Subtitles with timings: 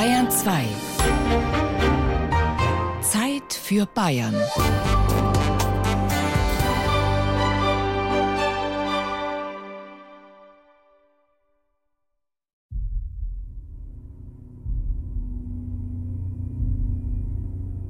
[0.00, 0.64] Bayern 2.
[3.02, 4.34] Zeit für Bayern.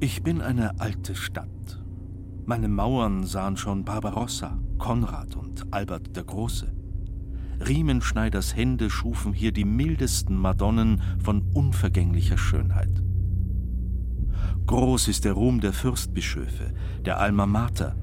[0.01, 1.47] Ich bin eine alte Stadt.
[2.45, 6.80] Meine Mauern sahen schon Barbarossa, Konrad und Albert der Große.
[7.67, 13.01] Riemenschneiders Hände schufen hier die mildesten Madonnen von unvergänglicher Schönheit.
[14.67, 16.73] Groß ist der Ruhm der Fürstbischöfe,
[17.05, 17.95] der Alma Mater,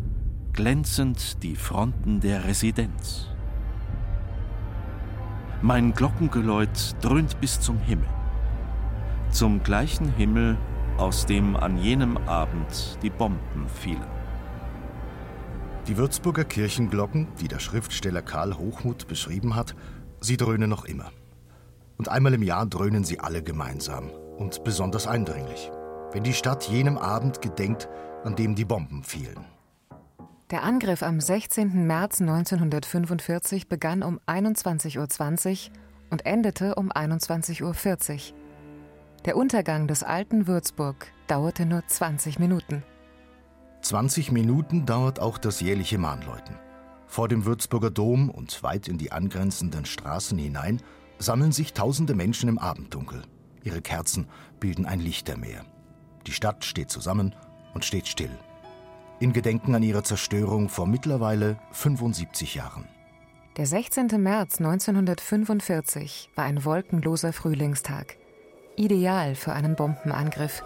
[0.53, 3.29] glänzend die Fronten der Residenz.
[5.63, 8.09] Mein Glockengeläut dröhnt bis zum Himmel.
[9.31, 10.57] Zum gleichen Himmel,
[10.99, 14.18] aus dem an jenem Abend die Bomben fielen.
[15.89, 19.75] Die Würzburger Kirchenglocken, die der Schriftsteller Karl Hochmuth beschrieben hat,
[20.21, 21.11] sie dröhnen noch immer.
[21.97, 25.71] Und einmal im Jahr dröhnen sie alle gemeinsam und besonders eindringlich,
[26.13, 27.89] wenn die Stadt jenem Abend gedenkt,
[28.23, 29.47] an dem die Bomben fielen.
[30.51, 31.87] Der Angriff am 16.
[31.87, 35.73] März 1945 begann um 21.20 Uhr
[36.11, 38.37] und endete um 21.40 Uhr.
[39.25, 42.83] Der Untergang des alten Würzburg dauerte nur 20 Minuten.
[43.83, 46.57] 20 Minuten dauert auch das jährliche Mahnläuten.
[47.07, 50.83] Vor dem Würzburger Dom und weit in die angrenzenden Straßen hinein
[51.19, 53.23] sammeln sich tausende Menschen im Abenddunkel.
[53.65, 54.29] Ihre Kerzen
[54.61, 55.65] bilden ein Lichtermeer.
[56.27, 57.35] Die Stadt steht zusammen
[57.75, 58.31] und steht still.
[59.21, 62.87] In Gedenken an ihre Zerstörung vor mittlerweile 75 Jahren.
[63.57, 64.07] Der 16.
[64.23, 68.17] März 1945 war ein wolkenloser Frühlingstag.
[68.77, 70.63] Ideal für einen Bombenangriff.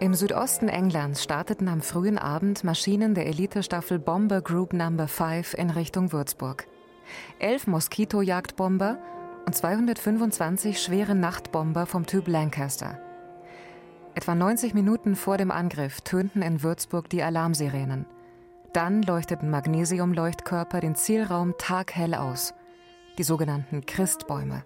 [0.00, 4.92] Im Südosten Englands starteten am frühen Abend Maschinen der Elitestaffel Bomber Group No.
[5.08, 6.68] 5 in Richtung Würzburg.
[7.40, 8.98] Elf Moskito-Jagdbomber
[9.44, 13.00] und 225 schwere Nachtbomber vom Typ Lancaster.
[14.14, 18.06] Etwa 90 Minuten vor dem Angriff tönten in Würzburg die Alarmsirenen.
[18.72, 22.54] Dann leuchteten Magnesiumleuchtkörper den Zielraum taghell aus.
[23.18, 24.64] Die sogenannten Christbäume.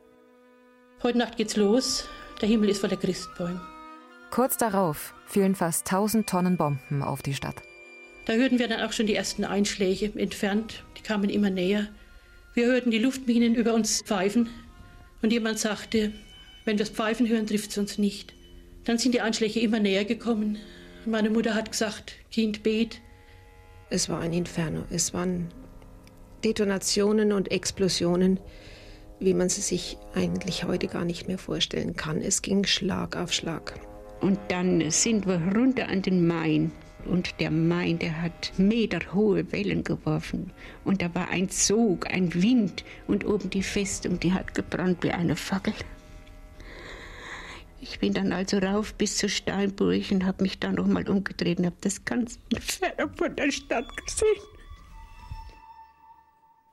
[1.03, 2.06] Heute Nacht geht's los.
[2.42, 3.72] Der Himmel ist voller Christbäume.
[4.32, 7.56] Kurz darauf fielen fast 1000 Tonnen Bomben auf die Stadt.
[8.25, 10.84] Da hörten wir dann auch schon die ersten Einschläge entfernt.
[10.97, 11.88] Die kamen immer näher.
[12.54, 14.48] Wir hörten die Luftminen über uns pfeifen.
[15.21, 16.15] Und jemand sagte,
[16.65, 18.32] wenn wir das Pfeifen hören, trifft es uns nicht.
[18.87, 20.56] Dann sind die Einschläge immer näher gekommen.
[21.04, 23.03] Meine Mutter hat gesagt, Kind, bet.
[23.91, 24.84] Es war ein Inferno.
[24.88, 25.53] Es waren
[26.42, 28.41] Detonationen und Explosionen,
[29.21, 32.22] wie man sie sich eigentlich heute gar nicht mehr vorstellen kann.
[32.22, 33.78] Es ging Schlag auf Schlag.
[34.22, 36.72] Und dann sind wir runter an den Main.
[37.05, 40.53] Und der Main, der hat meterhohe Wellen geworfen.
[40.84, 42.84] Und da war ein Sog, ein Wind.
[43.09, 45.75] Und oben die Festung, die hat gebrannt wie eine Fackel.
[47.81, 51.66] Ich bin dann also rauf bis zur Steinburg und habe mich dann nochmal umgedreht und
[51.66, 54.41] habe das ganz fern von der Stadt gesehen.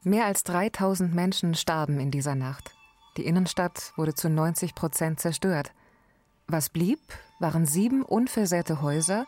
[0.03, 2.75] Mehr als 3000 Menschen starben in dieser Nacht.
[3.17, 5.71] Die Innenstadt wurde zu 90 Prozent zerstört.
[6.51, 6.97] Was blieb,
[7.37, 9.27] waren sieben unversehrte Häuser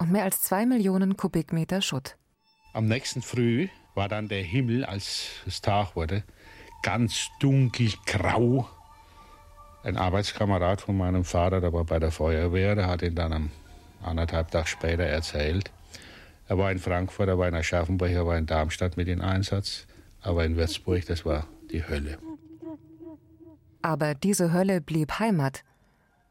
[0.00, 2.16] und mehr als zwei Millionen Kubikmeter Schutt.
[2.72, 6.24] Am nächsten Früh war dann der Himmel, als es Tag wurde,
[6.82, 8.68] ganz dunkel grau.
[9.84, 13.50] Ein Arbeitskamerad von meinem Vater, der war bei der Feuerwehr, der hat ihn dann am
[14.02, 15.70] anderthalb Tag später erzählt.
[16.48, 19.86] Er war in Frankfurt, er war in Aschaffenburg, er war in Darmstadt mit in Einsatz.
[20.22, 22.18] Aber in Würzburg, das war die Hölle.
[23.80, 25.62] Aber diese Hölle blieb Heimat.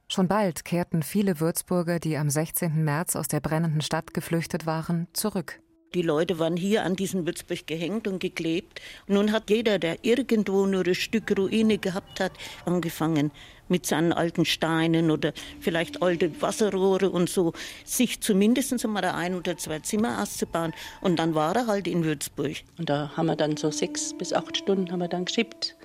[0.09, 2.83] Schon bald kehrten viele Würzburger, die am 16.
[2.83, 5.59] März aus der brennenden Stadt geflüchtet waren, zurück.
[5.93, 8.81] Die Leute waren hier an diesen Würzburg gehängt und geklebt.
[9.07, 12.33] Und nun hat jeder, der irgendwo nur ein Stück Ruine gehabt hat,
[12.65, 13.31] angefangen
[13.69, 17.53] mit seinen alten Steinen oder vielleicht alte Wasserrohre und so,
[17.85, 20.73] sich zumindest einmal ein oder zwei Zimmer auszubauen.
[21.01, 22.57] Und dann war er halt in Würzburg.
[22.77, 25.76] Und da haben wir dann so sechs bis acht Stunden haben wir dann geschippt.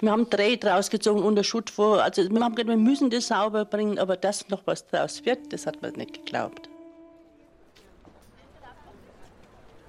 [0.00, 2.02] Wir haben Dreh draus gezogen unter Schutt vor.
[2.02, 5.52] Also wir haben gedacht, wir müssen das sauber bringen, aber dass noch was draus wird,
[5.52, 6.68] das hat man nicht geglaubt.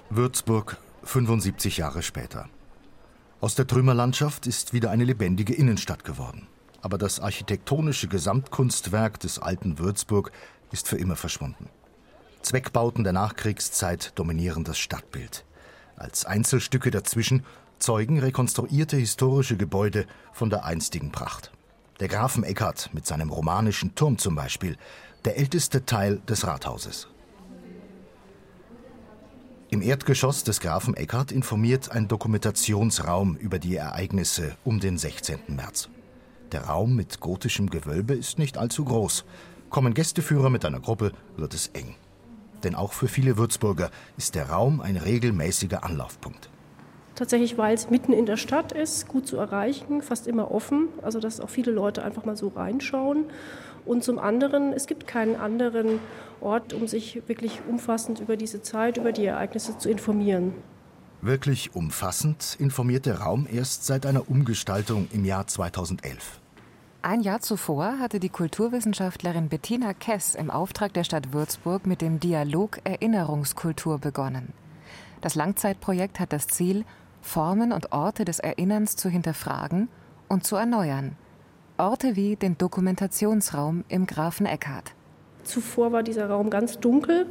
[0.09, 2.47] Würzburg, 75 Jahre später.
[3.41, 6.47] Aus der Trümmerlandschaft ist wieder eine lebendige Innenstadt geworden.
[6.81, 10.31] Aber das architektonische Gesamtkunstwerk des alten Würzburg
[10.71, 11.69] ist für immer verschwunden.
[12.44, 15.45] Zweckbauten der Nachkriegszeit dominieren das Stadtbild.
[15.95, 17.44] Als Einzelstücke dazwischen
[17.80, 21.51] zeugen rekonstruierte historische Gebäude von der einstigen Pracht.
[22.00, 24.77] Der Grafen Eckart mit seinem romanischen Turm zum Beispiel,
[25.24, 27.07] der älteste Teil des Rathauses.
[29.69, 35.39] Im Erdgeschoss des Grafen Eckart informiert ein Dokumentationsraum über die Ereignisse um den 16.
[35.48, 35.89] März.
[36.51, 39.25] Der Raum mit gotischem Gewölbe ist nicht allzu groß.
[39.69, 41.95] Kommen Gästeführer mit einer Gruppe, wird es eng.
[42.63, 46.50] Denn auch für viele Würzburger ist der Raum ein regelmäßiger Anlaufpunkt.
[47.15, 51.19] Tatsächlich, weil es mitten in der Stadt ist, gut zu erreichen, fast immer offen, also
[51.21, 53.25] dass auch viele Leute einfach mal so reinschauen.
[53.85, 56.00] Und zum anderen, es gibt keinen anderen
[56.41, 60.53] Ort, um sich wirklich umfassend über diese Zeit, über die Ereignisse zu informieren.
[61.21, 66.41] Wirklich umfassend informiert der Raum erst seit einer Umgestaltung im Jahr 2011.
[67.01, 72.19] Ein Jahr zuvor hatte die Kulturwissenschaftlerin Bettina Kess im Auftrag der Stadt Würzburg mit dem
[72.19, 74.53] Dialog Erinnerungskultur begonnen.
[75.21, 76.83] Das Langzeitprojekt hat das Ziel,
[77.25, 79.89] Formen und Orte des Erinnerns zu hinterfragen
[80.30, 81.18] und zu erneuern.
[81.75, 84.94] Orte wie den Dokumentationsraum im Grafen Eckhardt.
[85.45, 87.25] Zuvor war dieser Raum ganz dunkel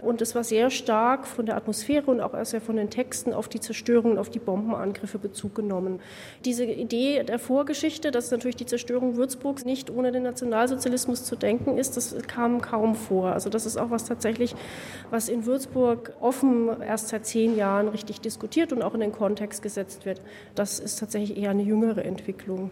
[0.00, 3.48] und es war sehr stark von der Atmosphäre und auch erst von den Texten auf
[3.48, 6.00] die Zerstörung und auf die Bombenangriffe Bezug genommen.
[6.44, 11.78] Diese Idee der Vorgeschichte, dass natürlich die Zerstörung Würzburgs nicht ohne den Nationalsozialismus zu denken
[11.78, 13.32] ist, das kam kaum vor.
[13.32, 14.54] Also das ist auch was tatsächlich,
[15.10, 19.62] was in Würzburg offen erst seit zehn Jahren richtig diskutiert und auch in den Kontext
[19.62, 20.20] gesetzt wird.
[20.54, 22.70] Das ist tatsächlich eher eine jüngere Entwicklung.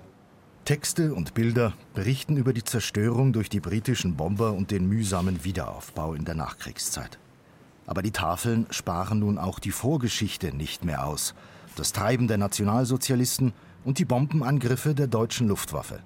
[0.71, 6.15] Texte und Bilder berichten über die Zerstörung durch die britischen Bomber und den mühsamen Wiederaufbau
[6.15, 7.19] in der Nachkriegszeit.
[7.89, 11.35] Aber die Tafeln sparen nun auch die Vorgeschichte nicht mehr aus.
[11.75, 13.53] Das Treiben der Nationalsozialisten
[13.85, 15.99] und die Bombenangriffe der deutschen Luftwaffe.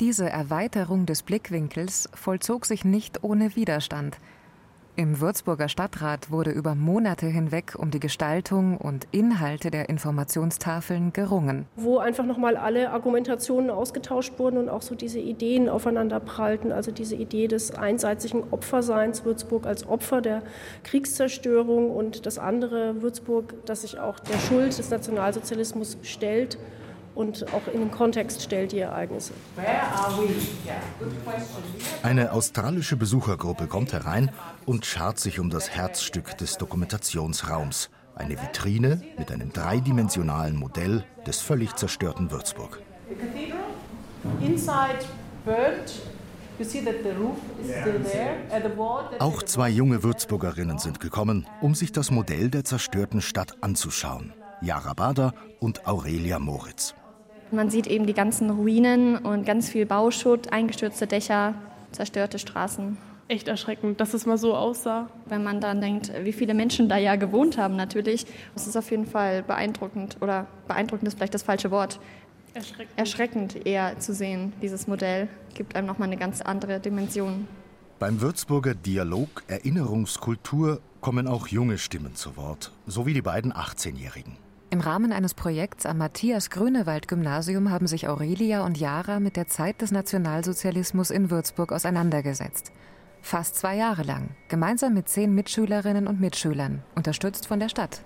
[0.00, 4.18] Diese Erweiterung des Blickwinkels vollzog sich nicht ohne Widerstand.
[4.96, 11.66] Im Würzburger Stadtrat wurde über Monate hinweg um die Gestaltung und Inhalte der Informationstafeln gerungen.
[11.74, 16.70] Wo einfach nochmal alle Argumentationen ausgetauscht wurden und auch so diese Ideen aufeinander prallten.
[16.70, 20.44] Also diese Idee des einseitigen Opferseins Würzburg als Opfer der
[20.84, 26.56] Kriegszerstörung und das andere Würzburg, das sich auch der Schuld des Nationalsozialismus stellt
[27.14, 29.32] und auch in den Kontext stellt die Ereignisse.
[32.02, 34.30] Eine australische Besuchergruppe kommt herein
[34.66, 41.40] und schart sich um das Herzstück des Dokumentationsraums, eine Vitrine mit einem dreidimensionalen Modell des
[41.40, 42.80] völlig zerstörten Würzburg.
[49.18, 54.32] Auch zwei junge Würzburgerinnen sind gekommen, um sich das Modell der zerstörten Stadt anzuschauen.
[54.60, 56.94] Jara Bader und Aurelia Moritz.
[57.54, 61.54] Man sieht eben die ganzen Ruinen und ganz viel Bauschutt, eingestürzte Dächer,
[61.92, 62.96] zerstörte Straßen.
[63.28, 65.08] Echt erschreckend, dass es mal so aussah.
[65.26, 68.90] Wenn man dann denkt, wie viele Menschen da ja gewohnt haben, natürlich, das ist auf
[68.90, 70.18] jeden Fall beeindruckend.
[70.20, 72.00] Oder beeindruckend ist vielleicht das falsche Wort.
[72.54, 72.98] Erschreckend.
[72.98, 75.28] Erschreckend eher zu sehen, dieses Modell.
[75.54, 77.46] Gibt einem nochmal eine ganz andere Dimension.
[77.98, 84.43] Beim Würzburger Dialog Erinnerungskultur kommen auch junge Stimmen zu Wort, sowie die beiden 18-Jährigen.
[84.74, 89.92] Im Rahmen eines Projekts am Matthias-Grünewald-Gymnasium haben sich Aurelia und Jara mit der Zeit des
[89.92, 92.72] Nationalsozialismus in Würzburg auseinandergesetzt.
[93.22, 98.00] Fast zwei Jahre lang, gemeinsam mit zehn Mitschülerinnen und Mitschülern, unterstützt von der Stadt.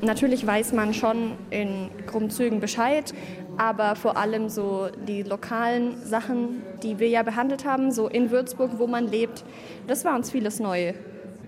[0.00, 3.12] Natürlich weiß man schon in Grundzügen Bescheid,
[3.58, 8.78] aber vor allem so die lokalen Sachen, die wir ja behandelt haben, so in Würzburg,
[8.78, 9.44] wo man lebt,
[9.86, 10.94] das war uns vieles neu.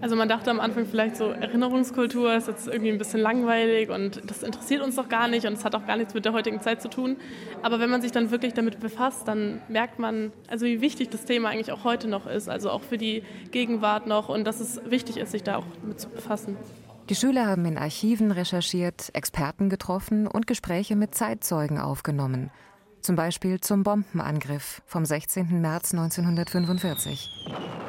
[0.01, 4.23] Also man dachte am Anfang vielleicht so, Erinnerungskultur ist jetzt irgendwie ein bisschen langweilig und
[4.31, 6.61] das interessiert uns doch gar nicht und es hat auch gar nichts mit der heutigen
[6.61, 7.17] Zeit zu tun.
[7.63, 11.27] Aber wenn man sich dann wirklich damit befasst, dann merkt man, also wie wichtig das
[11.27, 14.81] Thema eigentlich auch heute noch ist, also auch für die Gegenwart noch und dass es
[14.87, 16.57] wichtig ist, sich da auch mit zu befassen.
[17.11, 22.51] Die Schüler haben in Archiven recherchiert, Experten getroffen und Gespräche mit Zeitzeugen aufgenommen.
[23.03, 25.61] Zum Beispiel zum Bombenangriff vom 16.
[25.61, 27.80] März 1945.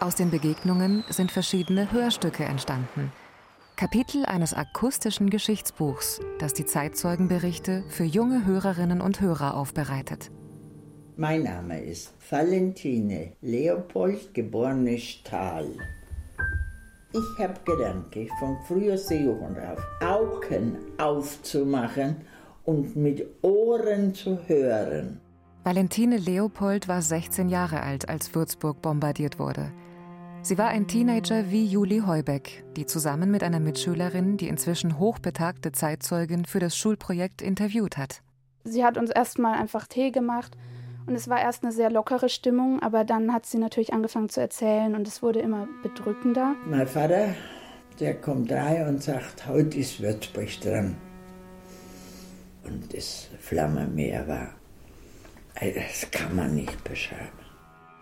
[0.00, 3.10] Aus den Begegnungen sind verschiedene Hörstücke entstanden.
[3.74, 10.30] Kapitel eines akustischen Geschichtsbuchs, das die Zeitzeugenberichte für junge Hörerinnen und Hörer aufbereitet.
[11.16, 15.68] Mein Name ist Valentine Leopold, geborene Stahl.
[17.12, 22.18] Ich habe gelernt, von frühester Jugend auf Augen aufzumachen
[22.64, 25.20] und mit Ohren zu hören.
[25.64, 29.72] Valentine Leopold war 16 Jahre alt, als Würzburg bombardiert wurde.
[30.48, 35.72] Sie war ein Teenager wie Julie Heubeck, die zusammen mit einer Mitschülerin die inzwischen hochbetagte
[35.72, 38.22] Zeitzeugin für das Schulprojekt interviewt hat.
[38.64, 40.56] Sie hat uns erstmal einfach Tee gemacht
[41.04, 44.40] und es war erst eine sehr lockere Stimmung, aber dann hat sie natürlich angefangen zu
[44.40, 46.54] erzählen und es wurde immer bedrückender.
[46.64, 47.34] Mein Vater,
[48.00, 50.96] der kommt rein und sagt, heute ist Würzburg dran.
[52.64, 54.48] Und das Flammenmeer war,
[55.60, 57.37] das kann man nicht beschreiben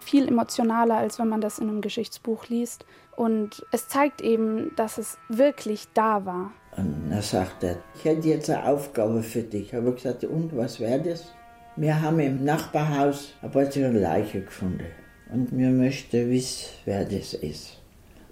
[0.06, 2.86] viel emotionaler, als wenn man das in einem Geschichtsbuch liest.
[3.16, 6.52] Und es zeigt eben, dass es wirklich da war.
[6.76, 9.68] Und dann sagt er, ich hätte jetzt eine Aufgabe für dich.
[9.68, 11.32] Ich habe gesagt, und was wäre das?
[11.76, 14.86] Wir haben im Nachbarhaus ein paar Leiche gefunden.
[15.32, 17.78] Und wir möchten wissen, wer das ist.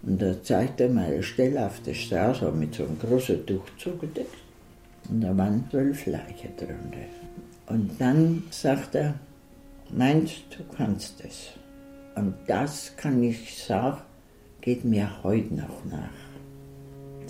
[0.02, 3.64] Und da zeigte er mir eine Stelle auf der Straße mit so einem großen Tuch
[3.78, 4.36] zugedeckt.
[5.08, 7.08] Und da waren zwölf Leichen drunter.
[7.66, 9.14] Und dann sagt er,
[9.90, 11.52] meinst du kannst es?
[12.14, 14.02] Und das kann ich sagen,
[14.60, 16.24] geht mir heute noch nach.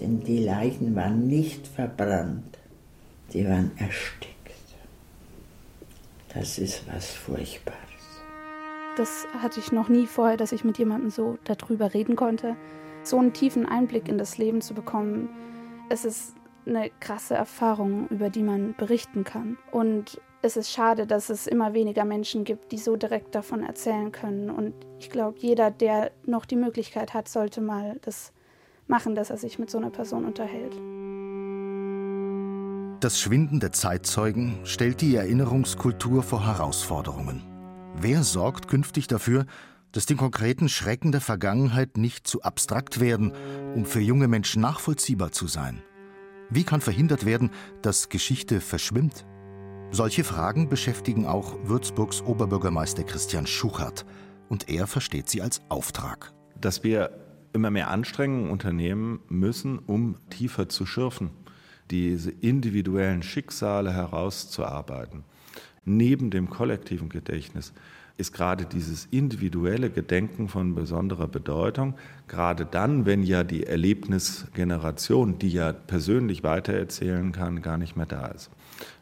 [0.01, 2.59] Denn die Leichen waren nicht verbrannt,
[3.33, 4.35] die waren erstickt.
[6.35, 7.81] Das ist was Furchtbares.
[8.97, 12.57] Das hatte ich noch nie vorher, dass ich mit jemandem so darüber reden konnte.
[13.03, 15.29] So einen tiefen Einblick in das Leben zu bekommen,
[15.89, 16.35] es ist
[16.67, 19.59] eine krasse Erfahrung, über die man berichten kann.
[19.71, 24.13] Und es ist schade, dass es immer weniger Menschen gibt, die so direkt davon erzählen
[24.13, 24.51] können.
[24.51, 28.31] Und ich glaube, jeder, der noch die Möglichkeit hat, sollte mal das
[28.87, 30.75] machen, dass er sich mit so einer Person unterhält.
[33.03, 37.43] Das Schwinden der Zeitzeugen stellt die Erinnerungskultur vor Herausforderungen.
[37.97, 39.47] Wer sorgt künftig dafür,
[39.93, 43.33] dass die konkreten Schrecken der Vergangenheit nicht zu abstrakt werden,
[43.75, 45.83] um für junge Menschen nachvollziehbar zu sein?
[46.51, 49.25] Wie kann verhindert werden, dass Geschichte verschwimmt?
[49.95, 54.05] Solche Fragen beschäftigen auch Würzburgs Oberbürgermeister Christian Schuchert.
[54.49, 56.33] Und er versteht sie als Auftrag.
[56.61, 57.11] Dass wir
[57.53, 61.31] immer mehr Anstrengungen unternehmen müssen, um tiefer zu schürfen,
[61.93, 65.23] diese individuellen Schicksale herauszuarbeiten.
[65.85, 67.73] Neben dem kollektiven Gedächtnis
[68.17, 71.95] ist gerade dieses individuelle Gedenken von besonderer Bedeutung,
[72.27, 78.27] gerade dann, wenn ja die Erlebnisgeneration, die ja persönlich weitererzählen kann, gar nicht mehr da
[78.27, 78.51] ist.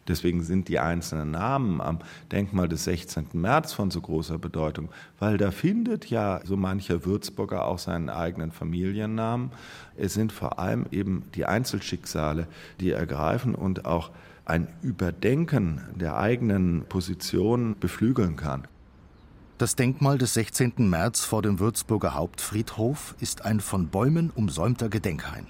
[0.08, 2.00] Deswegen sind die einzelnen Namen am
[2.32, 3.28] Denkmal des 16.
[3.34, 8.50] März von so großer Bedeutung, weil da findet ja so mancher Würzburger auch seinen eigenen
[8.50, 9.52] Familiennamen.
[9.96, 12.48] Es sind vor allem eben die Einzelschicksale,
[12.80, 14.10] die ergreifen und auch
[14.44, 18.66] ein Überdenken der eigenen Position beflügeln kann.
[19.58, 20.72] Das Denkmal des 16.
[20.90, 25.46] März vor dem Würzburger Hauptfriedhof ist ein von Bäumen umsäumter Gedenkhain.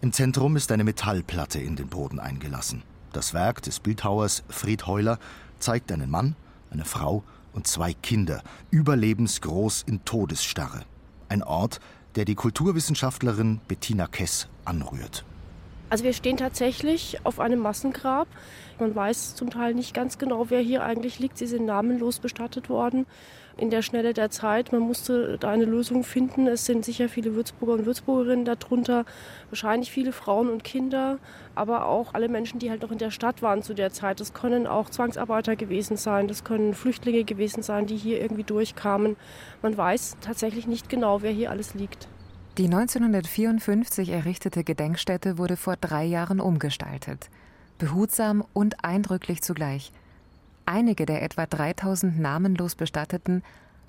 [0.00, 2.82] Im Zentrum ist eine Metallplatte in den Boden eingelassen.
[3.12, 5.18] Das Werk des Bildhauers Fried Heuler
[5.58, 6.36] zeigt einen Mann,
[6.70, 10.82] eine Frau und zwei Kinder, überlebensgroß in Todesstarre.
[11.28, 11.80] Ein Ort,
[12.14, 15.24] der die Kulturwissenschaftlerin Bettina Kess anrührt.
[15.90, 18.28] Also wir stehen tatsächlich auf einem Massengrab.
[18.78, 21.36] Man weiß zum Teil nicht ganz genau, wer hier eigentlich liegt.
[21.36, 23.06] Sie sind namenlos bestattet worden
[23.56, 24.70] in der Schnelle der Zeit.
[24.70, 26.46] Man musste da eine Lösung finden.
[26.46, 29.04] Es sind sicher viele Würzburger und Würzburgerinnen darunter,
[29.50, 31.18] wahrscheinlich viele Frauen und Kinder,
[31.56, 34.20] aber auch alle Menschen, die halt noch in der Stadt waren zu der Zeit.
[34.20, 39.16] Das können auch Zwangsarbeiter gewesen sein, das können Flüchtlinge gewesen sein, die hier irgendwie durchkamen.
[39.60, 42.08] Man weiß tatsächlich nicht genau, wer hier alles liegt.
[42.58, 47.30] Die 1954 errichtete Gedenkstätte wurde vor drei Jahren umgestaltet.
[47.78, 49.92] Behutsam und eindrücklich zugleich.
[50.66, 53.42] Einige der etwa 3000 namenlos Bestatteten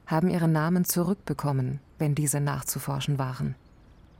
[0.05, 3.55] haben ihre Namen zurückbekommen, wenn diese nachzuforschen waren.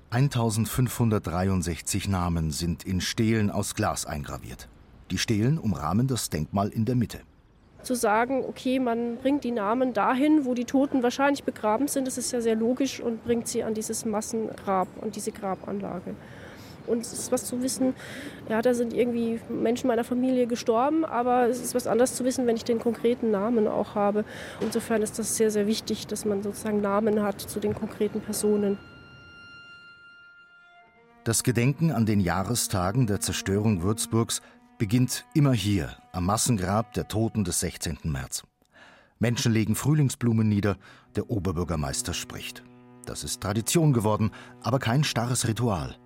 [0.10, 4.68] 1563 Namen sind in Stelen aus Glas eingraviert.
[5.12, 7.20] Die Stelen umrahmen das Denkmal in der Mitte
[7.84, 12.18] zu sagen, okay, man bringt die Namen dahin, wo die Toten wahrscheinlich begraben sind, das
[12.18, 16.16] ist ja sehr logisch und bringt sie an dieses Massengrab und diese Grabanlage.
[16.88, 17.94] Und es ist was zu wissen,
[18.50, 22.48] ja, da sind irgendwie Menschen meiner Familie gestorben, aber es ist was anderes zu wissen,
[22.48, 24.26] wenn ich den konkreten Namen auch habe.
[24.62, 28.78] Insofern ist das sehr, sehr wichtig, dass man sozusagen Namen hat zu den konkreten Personen.
[31.24, 34.42] Das Gedenken an den Jahrestagen der Zerstörung Würzburgs
[34.82, 38.00] beginnt immer hier, am Massengrab der Toten des 16.
[38.02, 38.42] März.
[39.20, 40.76] Menschen legen Frühlingsblumen nieder,
[41.16, 42.64] der Oberbürgermeister spricht.
[43.06, 44.32] Das ist Tradition geworden,
[44.64, 45.98] aber kein starres Ritual.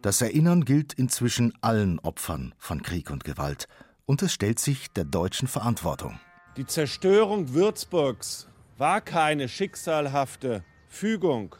[0.00, 3.68] Das Erinnern gilt inzwischen allen Opfern von Krieg und Gewalt,
[4.06, 6.18] und es stellt sich der deutschen Verantwortung.
[6.56, 8.48] Die Zerstörung Würzburgs
[8.78, 11.54] war keine schicksalhafte Fügung.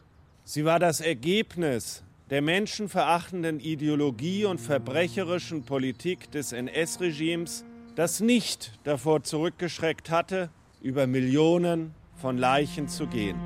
[0.45, 7.63] Sie war das Ergebnis der menschenverachtenden Ideologie und verbrecherischen Politik des NS-Regimes,
[7.95, 10.49] das nicht davor zurückgeschreckt hatte,
[10.81, 13.37] über Millionen von Leichen zu gehen.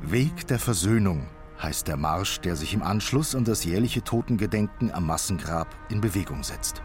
[0.00, 1.26] Weg der Versöhnung
[1.60, 6.44] heißt der Marsch, der sich im Anschluss an das jährliche Totengedenken am Massengrab in Bewegung
[6.44, 6.84] setzt.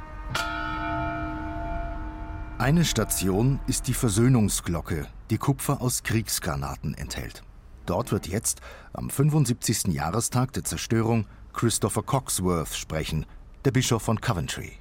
[2.57, 7.43] Eine Station ist die Versöhnungsglocke, die Kupfer aus Kriegsgranaten enthält.
[7.87, 8.61] Dort wird jetzt,
[8.93, 9.93] am 75.
[9.93, 13.25] Jahrestag der Zerstörung, Christopher Coxworth sprechen,
[13.65, 14.73] der Bischof von Coventry.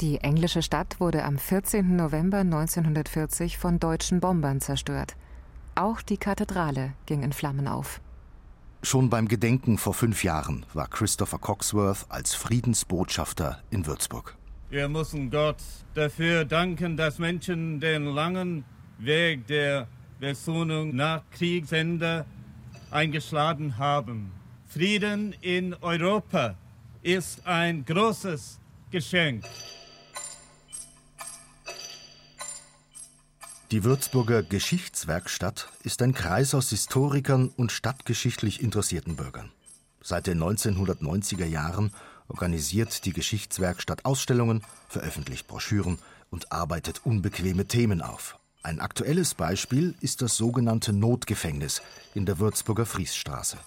[0.00, 1.96] Die englische Stadt wurde am 14.
[1.96, 5.16] November 1940 von deutschen Bombern zerstört.
[5.74, 8.00] Auch die Kathedrale ging in Flammen auf.
[8.82, 14.36] Schon beim Gedenken vor fünf Jahren war Christopher Coxworth als Friedensbotschafter in Würzburg.
[14.70, 15.62] Wir müssen Gott
[15.94, 18.64] dafür danken, dass Menschen den langen
[18.98, 19.88] Weg der
[20.18, 22.24] Versöhnung nach Kriegsende
[22.90, 24.32] eingeschlagen haben.
[24.66, 26.56] Frieden in Europa
[27.02, 28.58] ist ein großes
[28.90, 29.44] Geschenk.
[33.72, 39.50] Die Würzburger Geschichtswerkstatt ist ein Kreis aus Historikern und stadtgeschichtlich interessierten Bürgern.
[40.02, 41.92] Seit den 1990er Jahren
[42.28, 45.98] organisiert die Geschichtswerkstatt Ausstellungen, veröffentlicht Broschüren
[46.30, 48.38] und arbeitet unbequeme Themen auf.
[48.66, 51.82] Ein aktuelles Beispiel ist das sogenannte Notgefängnis
[52.16, 53.58] in der Würzburger Friesstraße.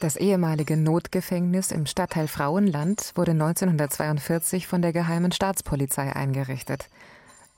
[0.00, 6.88] Das ehemalige Notgefängnis im Stadtteil Frauenland wurde 1942 von der Geheimen Staatspolizei eingerichtet.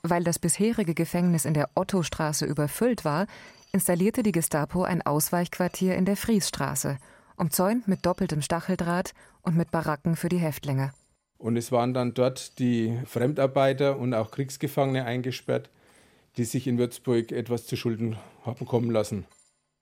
[0.03, 3.25] Weil das bisherige Gefängnis in der Ottostraße überfüllt war,
[3.71, 6.99] installierte die Gestapo ein Ausweichquartier in der Friesstraße,
[7.37, 10.93] umzäunt mit doppeltem Stacheldraht und mit Baracken für die Häftlinge.
[11.39, 15.71] Und es waren dann dort die Fremdarbeiter und auch Kriegsgefangene eingesperrt,
[16.37, 19.25] die sich in Würzburg etwas zu Schulden haben kommen lassen.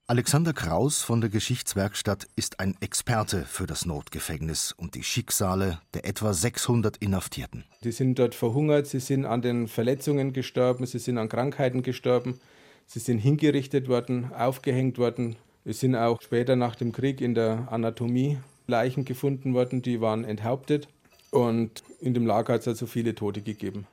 [0.07, 6.05] Alexander Kraus von der Geschichtswerkstatt ist ein Experte für das Notgefängnis und die Schicksale der
[6.05, 7.63] etwa 600 Inhaftierten.
[7.83, 12.41] Die sind dort verhungert, sie sind an den Verletzungen gestorben, sie sind an Krankheiten gestorben,
[12.87, 15.37] sie sind hingerichtet worden, aufgehängt worden.
[15.63, 20.25] Es sind auch später nach dem Krieg in der Anatomie Leichen gefunden worden, die waren
[20.25, 20.89] enthauptet.
[21.29, 23.87] Und in dem Lager hat es also viele Tote gegeben.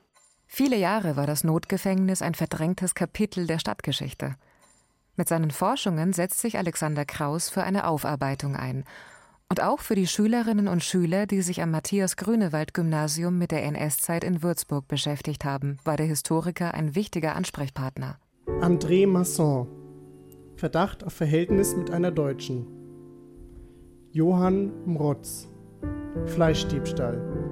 [0.50, 4.34] Viele Jahre war das Notgefängnis ein verdrängtes Kapitel der Stadtgeschichte.
[5.14, 8.84] Mit seinen Forschungen setzt sich Alexander Kraus für eine Aufarbeitung ein.
[9.50, 14.42] Und auch für die Schülerinnen und Schüler, die sich am Matthias-Grünewald-Gymnasium mit der NS-Zeit in
[14.42, 18.18] Würzburg beschäftigt haben, war der Historiker ein wichtiger Ansprechpartner.
[18.60, 19.68] André Masson.
[20.56, 22.66] Verdacht auf Verhältnis mit einer Deutschen.
[24.12, 25.48] Johann Mrotz.
[26.26, 27.47] Fleischdiebstahl.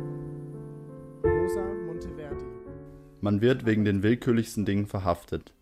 [3.27, 5.53] Man wird wegen den willkürlichsten Dingen verhaftet.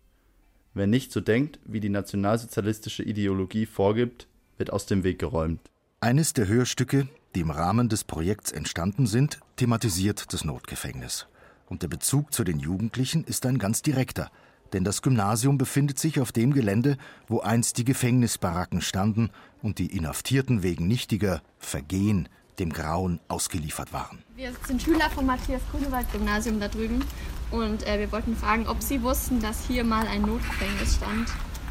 [0.75, 4.27] Wer nicht so denkt, wie die nationalsozialistische Ideologie vorgibt,
[4.59, 5.61] wird aus dem Weg geräumt.
[5.99, 11.25] Eines der Hörstücke, die im Rahmen des Projekts entstanden sind, thematisiert das Notgefängnis.
[11.65, 14.29] Und der Bezug zu den Jugendlichen ist ein ganz direkter,
[14.73, 16.97] denn das Gymnasium befindet sich auf dem Gelände,
[17.27, 19.31] wo einst die Gefängnisbaracken standen
[19.63, 24.23] und die Inhaftierten wegen nichtiger Vergehen dem Grauen ausgeliefert waren.
[24.35, 27.03] Wir sind Schüler vom Matthias Grünewald Gymnasium da drüben
[27.51, 31.29] und äh, wir wollten fragen, ob Sie wussten, dass hier mal ein Notgefängnis stand.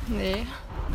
[0.09, 0.47] Nee.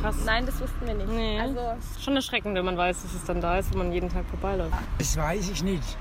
[0.02, 0.16] Krass.
[0.26, 1.10] Nein, das wussten wir nicht.
[1.10, 1.40] Nee.
[1.40, 1.60] Also
[2.00, 4.74] schon erschreckend, wenn man weiß, dass es dann da ist, wenn man jeden Tag vorbeiläuft.
[4.98, 5.98] Das weiß ich nicht.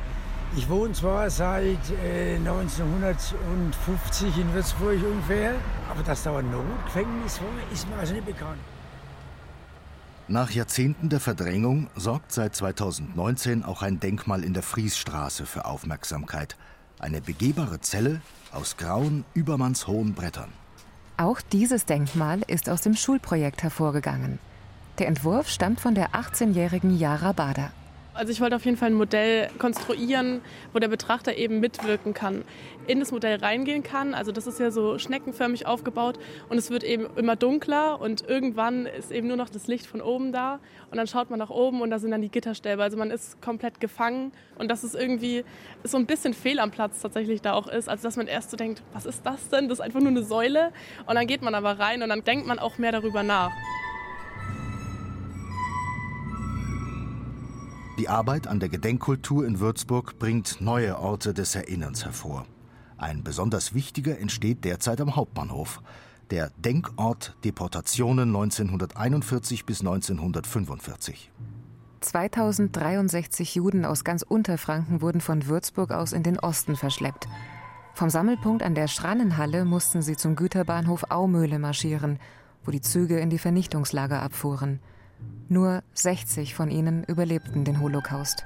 [0.57, 5.55] Ich wohne zwar seit äh, 1950 in Würzburg ungefähr,
[5.91, 8.59] aber dass da ein Notgefängnis war, ist mir also nicht bekannt.
[10.31, 16.55] Nach Jahrzehnten der Verdrängung sorgt seit 2019 auch ein Denkmal in der Friesstraße für Aufmerksamkeit.
[16.99, 18.21] Eine begehbare Zelle
[18.53, 20.53] aus grauen, übermannshohen Brettern.
[21.17, 24.39] Auch dieses Denkmal ist aus dem Schulprojekt hervorgegangen.
[24.99, 27.71] Der Entwurf stammt von der 18-jährigen Jara Bader.
[28.19, 30.41] Also ich wollte auf jeden Fall ein Modell konstruieren,
[30.73, 32.43] wo der Betrachter eben mitwirken kann,
[32.89, 34.13] in das Modell reingehen kann.
[34.13, 38.87] Also das ist ja so schneckenförmig aufgebaut und es wird eben immer dunkler und irgendwann
[38.87, 40.59] ist eben nur noch das Licht von oben da
[40.91, 42.83] und dann schaut man nach oben und da sind dann die Gitterstäbe.
[42.83, 45.45] Also man ist komplett gefangen und dass es irgendwie
[45.85, 47.89] so ein bisschen fehl am Platz tatsächlich da auch ist.
[47.89, 49.69] Also dass man erst so denkt, was ist das denn?
[49.69, 50.73] Das ist einfach nur eine Säule
[51.07, 53.53] und dann geht man aber rein und dann denkt man auch mehr darüber nach.
[57.99, 62.47] Die Arbeit an der Gedenkkultur in Würzburg bringt neue Orte des Erinnerns hervor.
[62.97, 65.83] Ein besonders wichtiger entsteht derzeit am Hauptbahnhof.
[66.31, 71.33] Der Denkort Deportationen 1941 bis 1945.
[71.99, 77.27] 2063 Juden aus ganz Unterfranken wurden von Würzburg aus in den Osten verschleppt.
[77.95, 82.21] Vom Sammelpunkt an der Schrannenhalle mussten sie zum Güterbahnhof Aumühle marschieren,
[82.63, 84.79] wo die Züge in die Vernichtungslager abfuhren.
[85.49, 88.45] Nur 60 von ihnen überlebten den Holocaust.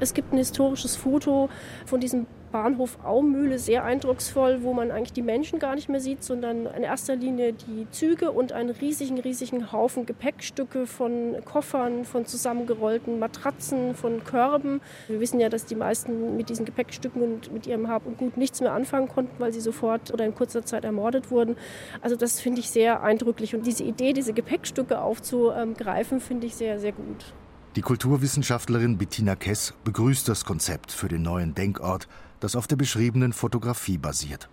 [0.00, 1.48] Es gibt ein historisches Foto
[1.84, 6.22] von diesem Bahnhof Aumühle, sehr eindrucksvoll, wo man eigentlich die Menschen gar nicht mehr sieht,
[6.24, 12.26] sondern in erster Linie die Züge und einen riesigen, riesigen Haufen Gepäckstücke von Koffern, von
[12.26, 14.80] zusammengerollten Matratzen, von Körben.
[15.06, 18.36] Wir wissen ja, dass die meisten mit diesen Gepäckstücken und mit ihrem Hab und Gut
[18.36, 21.56] nichts mehr anfangen konnten, weil sie sofort oder in kurzer Zeit ermordet wurden.
[22.00, 26.80] Also das finde ich sehr eindrücklich und diese Idee, diese Gepäckstücke aufzugreifen, finde ich sehr,
[26.80, 27.32] sehr gut.
[27.76, 32.08] Die Kulturwissenschaftlerin Bettina Kess begrüßt das Konzept für den neuen Denkort,
[32.40, 34.48] das auf der beschriebenen Fotografie basiert.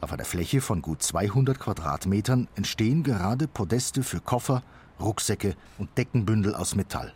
[0.00, 4.62] Auf einer Fläche von gut 200 Quadratmetern entstehen gerade Podeste für Koffer,
[5.00, 7.12] Rucksäcke und Deckenbündel aus Metall.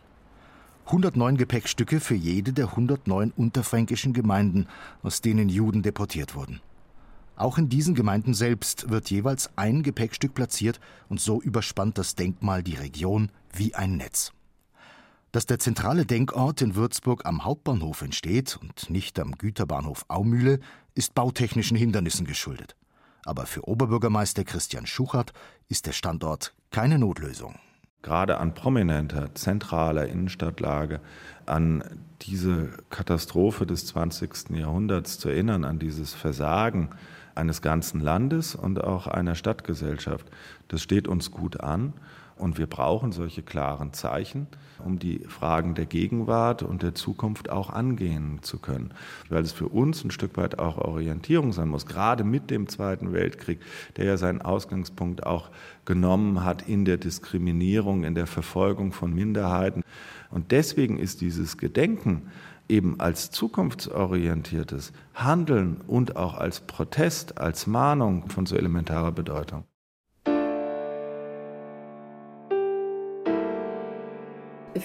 [0.86, 4.66] 109 Gepäckstücke für jede der 109 unterfränkischen Gemeinden,
[5.02, 6.60] aus denen Juden deportiert wurden.
[7.36, 12.62] Auch in diesen Gemeinden selbst wird jeweils ein Gepäckstück platziert und so überspannt das Denkmal
[12.62, 14.32] die Region wie ein Netz.
[15.32, 20.60] Dass der zentrale Denkort in Würzburg am Hauptbahnhof entsteht und nicht am Güterbahnhof Aumühle,
[20.94, 22.76] ist bautechnischen Hindernissen geschuldet.
[23.24, 25.32] Aber für Oberbürgermeister Christian Schuchert
[25.70, 27.54] ist der Standort keine Notlösung.
[28.02, 31.00] Gerade an prominenter, zentraler Innenstadtlage,
[31.46, 31.82] an
[32.20, 34.50] diese Katastrophe des 20.
[34.50, 36.90] Jahrhunderts zu erinnern, an dieses Versagen
[37.34, 40.26] eines ganzen Landes und auch einer Stadtgesellschaft,
[40.68, 41.94] das steht uns gut an.
[42.42, 44.48] Und wir brauchen solche klaren Zeichen,
[44.84, 48.92] um die Fragen der Gegenwart und der Zukunft auch angehen zu können.
[49.28, 53.12] Weil es für uns ein Stück weit auch Orientierung sein muss, gerade mit dem Zweiten
[53.12, 53.60] Weltkrieg,
[53.96, 55.50] der ja seinen Ausgangspunkt auch
[55.84, 59.84] genommen hat in der Diskriminierung, in der Verfolgung von Minderheiten.
[60.32, 62.22] Und deswegen ist dieses Gedenken
[62.68, 69.62] eben als zukunftsorientiertes Handeln und auch als Protest, als Mahnung von so elementarer Bedeutung.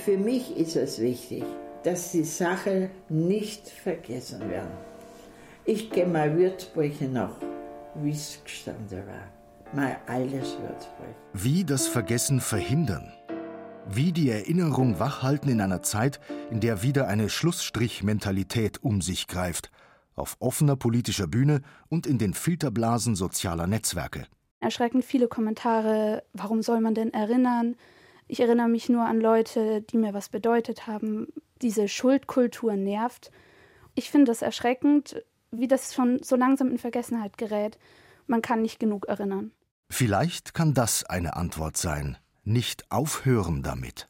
[0.04, 1.44] Für mich ist es wichtig,
[1.84, 4.68] dass die Sache nicht vergessen wird.
[5.66, 7.36] Ich gehe mal Würzburg noch,
[7.96, 9.28] wie es gestanden war.
[9.74, 11.16] Mein altes Würzburg.
[11.34, 13.12] Wie das Vergessen verhindern?
[13.90, 16.20] Wie die Erinnerung wachhalten in einer Zeit,
[16.52, 19.72] in der wieder eine Schlussstrich-Mentalität um sich greift,
[20.16, 24.26] auf offener politischer Bühne und in den Filterblasen sozialer Netzwerke.
[24.60, 27.76] Erschreckend viele Kommentare, warum soll man denn erinnern?
[28.28, 31.28] Ich erinnere mich nur an Leute, die mir was bedeutet haben.
[31.62, 33.32] Diese Schuldkultur nervt.
[33.96, 37.80] Ich finde es erschreckend, wie das schon so langsam in Vergessenheit gerät.
[38.28, 39.52] Man kann nicht genug erinnern.
[39.90, 42.18] Vielleicht kann das eine Antwort sein.
[42.44, 44.10] Nicht aufhören damit.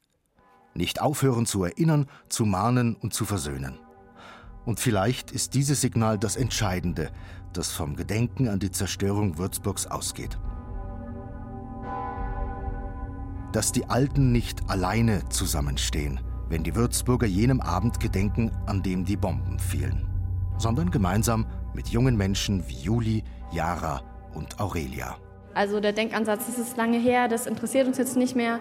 [0.73, 3.79] Nicht aufhören zu erinnern, zu mahnen und zu versöhnen.
[4.65, 7.11] Und vielleicht ist dieses Signal das Entscheidende,
[7.53, 10.37] das vom Gedenken an die Zerstörung Würzburgs ausgeht
[13.51, 19.17] dass die Alten nicht alleine zusammenstehen, wenn die Würzburger jenem Abend gedenken, an dem die
[19.17, 20.07] Bomben fielen,
[20.57, 24.01] sondern gemeinsam mit jungen Menschen wie Juli, Jara
[24.33, 25.17] und Aurelia.
[25.53, 28.59] Also der Denkansatz, das ist lange her, das interessiert uns jetzt nicht mehr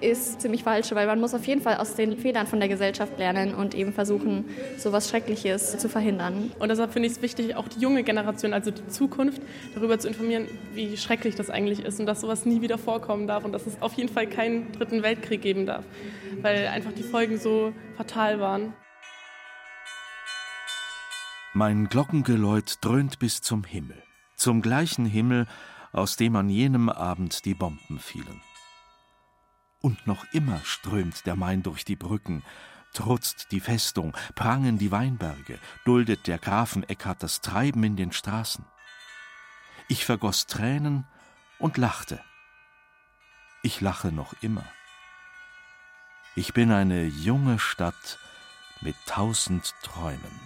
[0.00, 3.18] ist ziemlich falsch, weil man muss auf jeden Fall aus den Fehlern von der Gesellschaft
[3.18, 4.44] lernen und eben versuchen,
[4.78, 6.52] so etwas Schreckliches zu verhindern.
[6.58, 9.42] Und deshalb finde ich es wichtig, auch die junge Generation, also die Zukunft,
[9.74, 13.44] darüber zu informieren, wie schrecklich das eigentlich ist und dass sowas nie wieder vorkommen darf
[13.44, 15.84] und dass es auf jeden Fall keinen dritten Weltkrieg geben darf,
[16.42, 18.74] weil einfach die Folgen so fatal waren.
[21.52, 24.00] Mein Glockengeläut dröhnt bis zum Himmel,
[24.36, 25.46] zum gleichen Himmel,
[25.92, 28.40] aus dem an jenem Abend die Bomben fielen.
[29.80, 32.44] Und noch immer strömt der Main durch die Brücken,
[32.92, 38.64] trutzt die Festung, prangen die Weinberge, duldet der Grafen Eckart das Treiben in den Straßen.
[39.88, 41.06] Ich vergoß Tränen
[41.58, 42.20] und lachte.
[43.62, 44.64] Ich lache noch immer.
[46.36, 48.18] Ich bin eine junge Stadt
[48.80, 50.40] mit tausend Träumen.